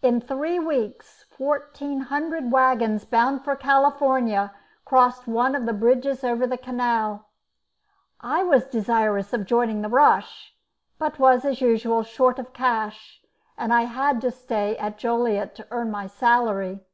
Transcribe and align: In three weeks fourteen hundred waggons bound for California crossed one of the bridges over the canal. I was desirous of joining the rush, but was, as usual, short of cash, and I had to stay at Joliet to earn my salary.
In 0.00 0.20
three 0.20 0.60
weeks 0.60 1.24
fourteen 1.28 2.02
hundred 2.02 2.52
waggons 2.52 3.04
bound 3.04 3.42
for 3.42 3.56
California 3.56 4.54
crossed 4.84 5.26
one 5.26 5.56
of 5.56 5.66
the 5.66 5.72
bridges 5.72 6.22
over 6.22 6.46
the 6.46 6.56
canal. 6.56 7.26
I 8.20 8.44
was 8.44 8.64
desirous 8.68 9.32
of 9.32 9.46
joining 9.46 9.82
the 9.82 9.88
rush, 9.88 10.54
but 11.00 11.18
was, 11.18 11.44
as 11.44 11.60
usual, 11.60 12.04
short 12.04 12.38
of 12.38 12.52
cash, 12.52 13.22
and 13.58 13.74
I 13.74 13.86
had 13.86 14.20
to 14.20 14.30
stay 14.30 14.76
at 14.76 14.98
Joliet 14.98 15.56
to 15.56 15.66
earn 15.72 15.90
my 15.90 16.06
salary. 16.06 16.84